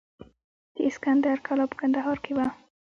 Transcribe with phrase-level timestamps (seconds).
[0.75, 2.47] د اسکندر کلا په کندهار کې وه